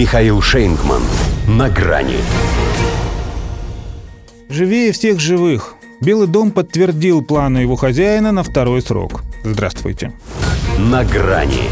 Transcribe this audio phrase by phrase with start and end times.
[0.00, 1.02] Михаил Шейнгман.
[1.46, 2.16] На грани.
[4.48, 5.74] Живее всех живых.
[6.00, 9.20] Белый дом подтвердил планы его хозяина на второй срок.
[9.44, 10.14] Здравствуйте.
[10.78, 11.68] На грани.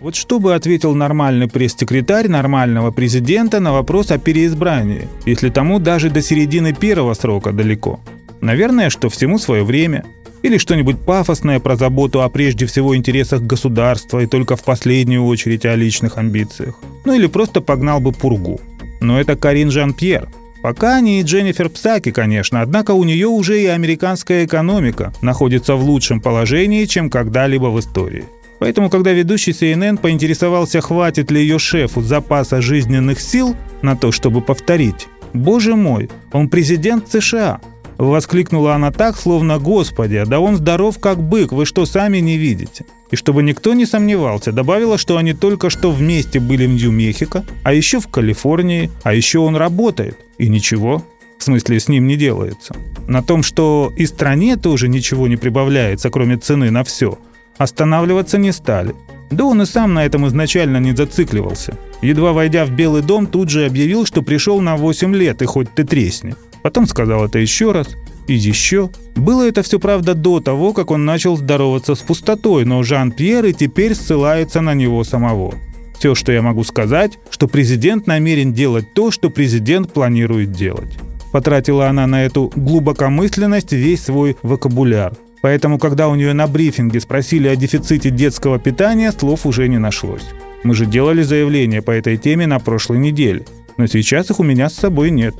[0.00, 6.08] Вот что бы ответил нормальный пресс-секретарь нормального президента на вопрос о переизбрании, если тому даже
[6.08, 8.00] до середины первого срока далеко?
[8.40, 10.06] Наверное, что всему свое время.
[10.42, 15.66] Или что-нибудь пафосное про заботу о прежде всего интересах государства и только в последнюю очередь
[15.66, 16.76] о личных амбициях.
[17.04, 18.60] Ну или просто погнал бы пургу.
[19.00, 20.28] Но это Карин Жан-Пьер.
[20.62, 26.20] Пока не Дженнифер Псаки, конечно, однако у нее уже и американская экономика находится в лучшем
[26.20, 28.24] положении, чем когда-либо в истории.
[28.58, 34.42] Поэтому, когда ведущий CNN поинтересовался, хватит ли ее шефу запаса жизненных сил на то, чтобы
[34.42, 37.60] повторить, «Боже мой, он президент США!»
[38.00, 42.86] Воскликнула она так, словно «Господи, да он здоров как бык, вы что, сами не видите?»
[43.10, 47.74] И чтобы никто не сомневался, добавила, что они только что вместе были в Нью-Мехико, а
[47.74, 50.16] еще в Калифорнии, а еще он работает.
[50.38, 51.04] И ничего,
[51.38, 52.74] в смысле с ним не делается.
[53.06, 57.18] На том, что и стране тоже ничего не прибавляется, кроме цены на все–
[57.60, 58.94] Останавливаться не стали.
[59.30, 61.76] Да он и сам на этом изначально не зацикливался.
[62.00, 65.70] Едва войдя в Белый дом, тут же объявил, что пришел на 8 лет, и хоть
[65.74, 66.34] ты тресни.
[66.62, 67.88] Потом сказал это еще раз,
[68.26, 68.90] и еще.
[69.16, 73.52] Было это все, правда, до того, как он начал здороваться с пустотой, но Жан-Пьер и
[73.52, 75.54] теперь ссылается на него самого.
[75.98, 80.98] Все, что я могу сказать, что президент намерен делать то, что президент планирует делать.
[81.32, 87.48] Потратила она на эту глубокомысленность весь свой вокабуляр– Поэтому, когда у нее на брифинге спросили
[87.48, 90.24] о дефиците детского питания, слов уже не нашлось.
[90.64, 93.46] Мы же делали заявление по этой теме на прошлой неделе,
[93.78, 95.34] но сейчас их у меня с собой нет.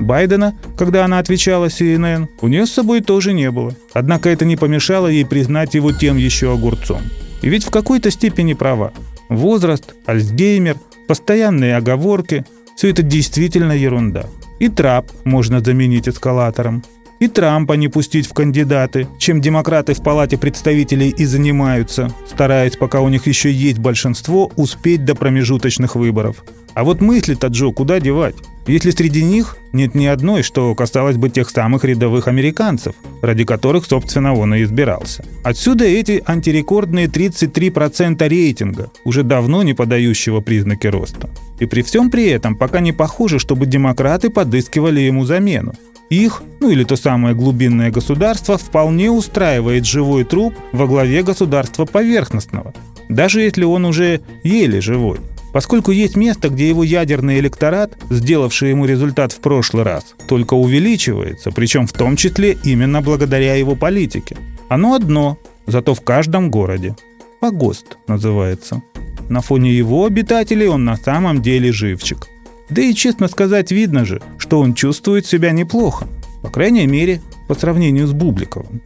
[0.00, 3.74] Байдена, когда она отвечала CNN, у нее с собой тоже не было.
[3.92, 7.02] Однако это не помешало ей признать его тем еще огурцом.
[7.42, 8.92] И ведь в какой-то степени права.
[9.28, 10.76] Возраст, Альцгеймер,
[11.06, 12.44] постоянные оговорки–
[12.76, 14.24] все это действительно ерунда.
[14.58, 16.82] И трап можно заменить эскалатором
[17.20, 23.00] и Трампа не пустить в кандидаты, чем демократы в Палате представителей и занимаются, стараясь, пока
[23.00, 26.42] у них еще есть большинство, успеть до промежуточных выборов.
[26.74, 28.36] А вот мысли-то Джо куда девать?
[28.66, 33.84] Если среди них нет ни одной, что касалось бы тех самых рядовых американцев, ради которых,
[33.84, 35.24] собственно, он и избирался.
[35.42, 41.30] Отсюда эти антирекордные 33% рейтинга, уже давно не подающего признаки роста.
[41.58, 45.74] И при всем при этом пока не похоже, чтобы демократы подыскивали ему замену.
[46.10, 52.74] Их, ну или то самое глубинное государство, вполне устраивает живой труп во главе государства поверхностного,
[53.08, 55.20] даже если он уже еле живой.
[55.52, 61.52] Поскольку есть место, где его ядерный электорат, сделавший ему результат в прошлый раз, только увеличивается,
[61.52, 64.36] причем в том числе именно благодаря его политике.
[64.68, 66.96] Оно одно, зато в каждом городе.
[67.40, 68.82] Погост называется.
[69.28, 72.26] На фоне его обитателей он на самом деле живчик–
[72.70, 76.08] да и, честно сказать, видно же, что он чувствует себя неплохо.
[76.42, 78.82] По крайней мере, по сравнению с Бубликовым.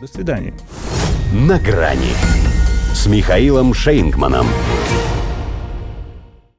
[0.00, 0.54] До свидания.
[1.34, 2.14] На грани
[2.94, 4.46] с Михаилом Шейнгманом.